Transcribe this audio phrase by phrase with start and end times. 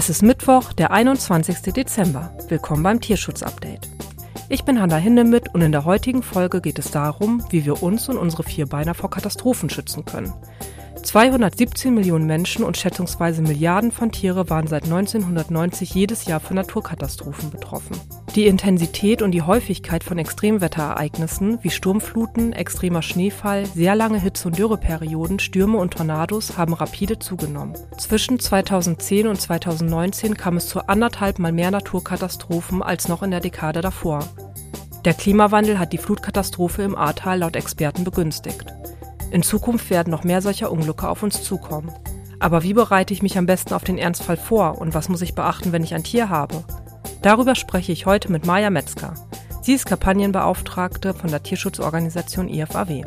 [0.00, 1.74] Es ist Mittwoch, der 21.
[1.74, 2.34] Dezember.
[2.48, 3.86] Willkommen beim Tierschutz-Update.
[4.48, 8.08] Ich bin Hanna Hindemith und in der heutigen Folge geht es darum, wie wir uns
[8.08, 10.32] und unsere Vierbeiner vor Katastrophen schützen können.
[11.02, 17.50] 217 Millionen Menschen und schätzungsweise Milliarden von Tiere waren seit 1990 jedes Jahr von Naturkatastrophen
[17.50, 17.96] betroffen.
[18.34, 24.58] Die Intensität und die Häufigkeit von Extremwetterereignissen wie Sturmfluten, extremer Schneefall, sehr lange Hitze- und
[24.58, 27.74] Dürreperioden, Stürme und Tornados haben rapide zugenommen.
[27.98, 33.40] Zwischen 2010 und 2019 kam es zu anderthalb mal mehr Naturkatastrophen als noch in der
[33.40, 34.20] Dekade davor.
[35.04, 38.66] Der Klimawandel hat die Flutkatastrophe im Ahrtal laut Experten begünstigt.
[39.30, 41.92] In Zukunft werden noch mehr solcher Unglücke auf uns zukommen.
[42.40, 45.34] Aber wie bereite ich mich am besten auf den Ernstfall vor und was muss ich
[45.34, 46.64] beachten, wenn ich ein Tier habe?
[47.22, 49.14] Darüber spreche ich heute mit Maja Metzger.
[49.62, 53.04] Sie ist Kampagnenbeauftragte von der Tierschutzorganisation IFAW.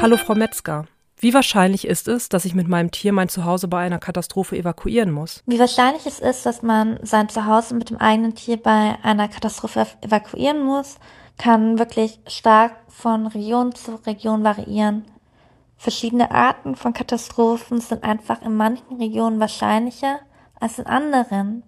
[0.00, 0.86] Hallo Frau Metzger.
[1.24, 5.10] Wie wahrscheinlich ist es, dass ich mit meinem Tier mein Zuhause bei einer Katastrophe evakuieren
[5.10, 5.42] muss?
[5.46, 9.86] Wie wahrscheinlich es ist, dass man sein Zuhause mit dem eigenen Tier bei einer Katastrophe
[10.02, 10.98] evakuieren muss,
[11.38, 15.06] kann wirklich stark von Region zu Region variieren.
[15.78, 20.18] Verschiedene Arten von Katastrophen sind einfach in manchen Regionen wahrscheinlicher
[20.60, 21.62] als in anderen.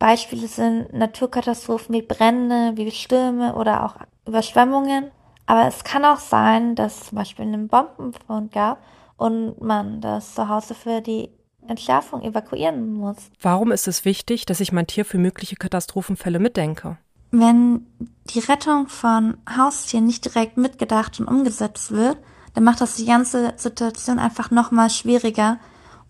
[0.00, 3.94] Beispiele sind Naturkatastrophen wie Brände, wie Stürme oder auch
[4.26, 5.12] Überschwemmungen.
[5.46, 8.82] Aber es kann auch sein, dass es zum Beispiel einen Bombenfund gab
[9.16, 11.30] und man das Zuhause für die
[11.66, 13.16] Entschärfung evakuieren muss.
[13.40, 16.98] Warum ist es wichtig, dass ich mein Tier für mögliche Katastrophenfälle mitdenke?
[17.30, 17.86] Wenn
[18.24, 22.18] die Rettung von Haustieren nicht direkt mitgedacht und umgesetzt wird,
[22.54, 25.58] dann macht das die ganze Situation einfach nochmal schwieriger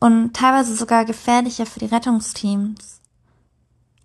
[0.01, 3.02] und teilweise sogar gefährlicher für die Rettungsteams.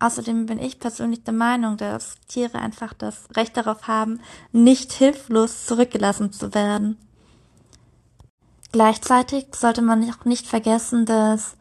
[0.00, 4.20] Außerdem bin ich persönlich der Meinung, dass Tiere einfach das Recht darauf haben,
[4.52, 6.96] nicht hilflos zurückgelassen zu werden.
[8.70, 11.56] Gleichzeitig sollte man auch nicht vergessen, dass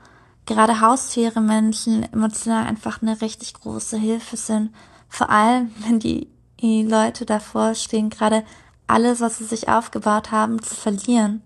[0.46, 4.72] gerade Haustiere Menschen emotional einfach eine richtig große Hilfe sind
[5.10, 6.28] vor allem, wenn die,
[6.60, 8.44] die Leute davor stehen, gerade
[8.88, 11.42] alles, was sie sich aufgebaut haben, zu verlieren.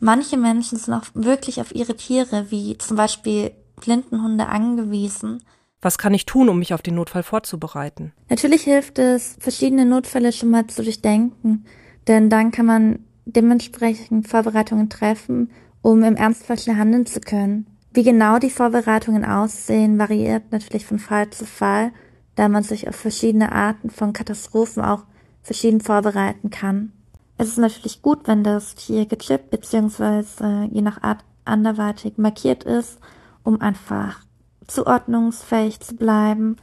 [0.00, 5.42] Manche Menschen sind auch wirklich auf ihre Tiere, wie zum Beispiel Blindenhunde, angewiesen.
[5.84, 8.12] Was kann ich tun, um mich auf den Notfall vorzubereiten?
[8.30, 11.66] Natürlich hilft es, verschiedene Notfälle schon mal zu durchdenken,
[12.08, 15.50] denn dann kann man dementsprechend Vorbereitungen treffen,
[15.82, 17.66] um im Ernstfall handeln zu können.
[17.92, 21.92] Wie genau die Vorbereitungen aussehen, variiert natürlich von Fall zu Fall
[22.34, 25.04] da man sich auf verschiedene Arten von Katastrophen auch
[25.42, 26.92] verschieden vorbereiten kann.
[27.36, 30.68] Es ist natürlich gut, wenn das Tier gechippt bzw.
[30.70, 32.98] je nach Art anderweitig markiert ist,
[33.42, 34.23] um einfach
[34.66, 36.56] zuordnungsfähig zu bleiben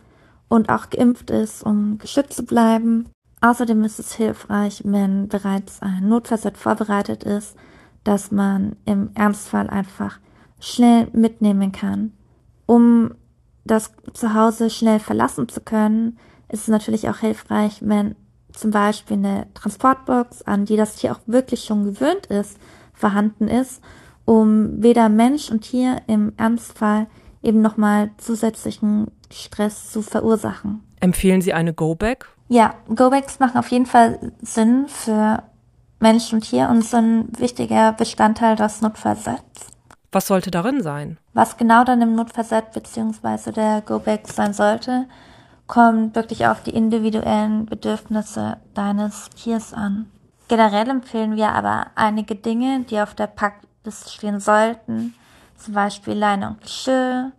[0.47, 3.09] und auch geimpft ist, um geschützt zu bleiben.
[3.41, 7.55] Außerdem ist es hilfreich, wenn bereits ein Notfallset vorbereitet ist,
[8.03, 10.19] dass man im Ernstfall einfach
[10.59, 12.13] schnell mitnehmen kann,
[12.65, 13.13] um
[13.65, 16.17] das Zuhause schnell verlassen zu können,
[16.49, 18.15] ist es natürlich auch hilfreich, wenn
[18.53, 22.57] zum Beispiel eine Transportbox, an die das Tier auch wirklich schon gewöhnt ist,
[22.93, 23.81] vorhanden ist,
[24.25, 27.07] um weder Mensch und Tier im Ernstfall
[27.43, 30.83] eben nochmal zusätzlichen Stress zu verursachen.
[30.99, 32.27] Empfehlen Sie eine Go-Bag?
[32.47, 35.43] Ja, Go-Bags machen auf jeden Fall Sinn für
[35.99, 39.67] Mensch und Tier und sind ein wichtiger Bestandteil des Notfallsets.
[40.11, 41.17] Was sollte darin sein?
[41.33, 43.51] Was genau dann im Notfallset bzw.
[43.51, 45.07] der Go-Back sein sollte,
[45.67, 50.11] kommt wirklich auf die individuellen Bedürfnisse deines Tiers an.
[50.49, 55.13] Generell empfehlen wir aber einige Dinge, die auf der Packliste stehen sollten,
[55.61, 57.31] zum Beispiel Leine und Geschirr,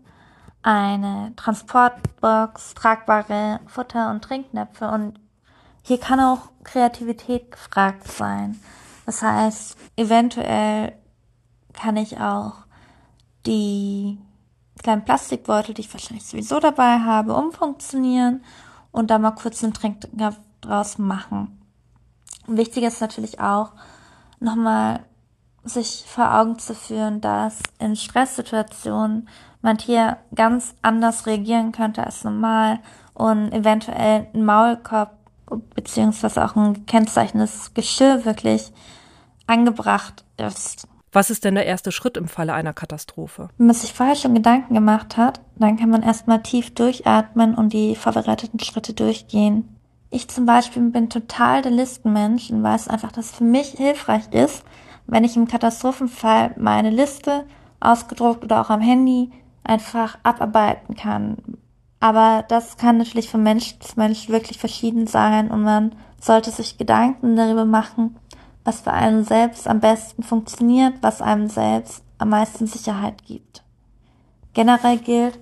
[0.63, 5.19] eine Transportbox, tragbare Futter- und Trinknäpfe und
[5.83, 8.61] hier kann auch Kreativität gefragt sein.
[9.05, 10.93] Das heißt, eventuell
[11.73, 12.55] kann ich auch
[13.47, 14.19] die
[14.81, 18.45] kleinen Plastikbeutel, die ich wahrscheinlich sowieso dabei habe, umfunktionieren
[18.93, 20.07] und da mal kurz einen Trink
[20.61, 21.61] draus machen.
[22.47, 23.73] Wichtig ist natürlich auch,
[24.39, 25.05] nochmal
[25.65, 29.29] sich vor Augen zu führen, dass in Stresssituationen
[29.61, 32.81] mein Tier ganz anders reagieren könnte als normal
[33.15, 35.17] und eventuell ein Maulkorb
[35.75, 38.73] beziehungsweise auch ein kennzeichnendes Geschirr wirklich
[39.47, 40.89] angebracht ist.
[41.15, 43.51] Was ist denn der erste Schritt im Falle einer Katastrophe?
[43.59, 47.75] Wenn man sich vorher schon Gedanken gemacht hat, dann kann man erstmal tief durchatmen und
[47.75, 49.77] die vorbereiteten Schritte durchgehen.
[50.09, 54.33] Ich zum Beispiel bin total der Listenmensch und weiß einfach, dass es für mich hilfreich
[54.33, 54.65] ist,
[55.07, 57.45] wenn ich im Katastrophenfall meine Liste
[57.81, 59.31] ausgedruckt oder auch am Handy
[59.65, 61.37] einfach abarbeiten kann.
[62.01, 66.79] Aber das kann natürlich von Mensch zu Mensch wirklich verschieden sein und man sollte sich
[66.79, 68.17] Gedanken darüber machen,
[68.65, 73.65] was für einen selbst am besten funktioniert, was einem selbst am meisten Sicherheit gibt.
[74.55, 75.39] Generell gilt,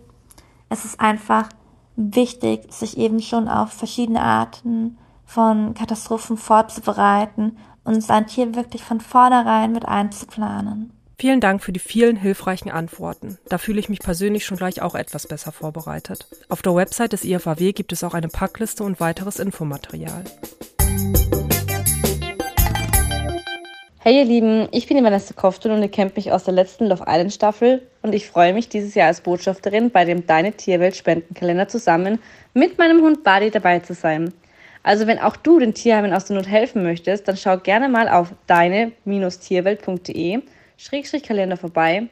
[0.69, 1.49] es ist einfach
[1.97, 7.57] wichtig, sich eben schon auf verschiedene Arten von Katastrophen vorzubereiten
[7.91, 10.93] und sein Tier wirklich von vornherein mit einzuplanen.
[11.19, 13.37] Vielen Dank für die vielen hilfreichen Antworten.
[13.49, 16.27] Da fühle ich mich persönlich schon gleich auch etwas besser vorbereitet.
[16.49, 20.25] Auf der Website des IFAW gibt es auch eine Packliste und weiteres Infomaterial.
[24.03, 26.87] Hey ihr Lieben, ich bin die Vanessa Kofton und ihr kennt mich aus der letzten
[26.87, 30.97] Love Island Staffel und ich freue mich dieses Jahr als Botschafterin bei dem Deine Tierwelt
[30.97, 32.19] Spendenkalender zusammen
[32.55, 34.33] mit meinem Hund Buddy dabei zu sein.
[34.83, 38.09] Also wenn auch du den Tierheimen aus der Not helfen möchtest, dann schau gerne mal
[38.09, 40.43] auf deine-tierwelt.de
[41.23, 42.09] Kalender vorbei.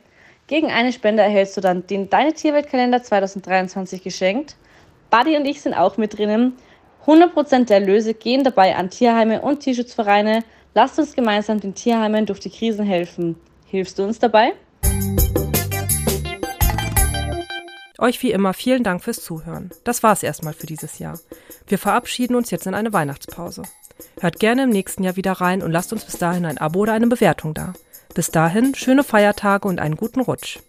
[0.47, 4.57] Gegen eine Spende erhältst du dann den Deine Tierwelt Kalender 2023 geschenkt.
[5.11, 6.55] Buddy und ich sind auch mit drinnen.
[7.07, 10.45] 100% der Erlöse gehen dabei an Tierheime und Tierschutzvereine
[10.75, 13.35] Lasst uns gemeinsam den Tierheimen durch die Krisen helfen.
[13.67, 14.53] Hilfst du uns dabei?
[17.99, 19.71] Euch wie immer vielen Dank fürs Zuhören.
[19.83, 21.19] Das war's erstmal für dieses Jahr.
[21.67, 23.63] Wir verabschieden uns jetzt in eine Weihnachtspause.
[24.21, 26.93] Hört gerne im nächsten Jahr wieder rein und lasst uns bis dahin ein Abo oder
[26.93, 27.73] eine Bewertung da.
[28.15, 30.61] Bis dahin schöne Feiertage und einen guten Rutsch.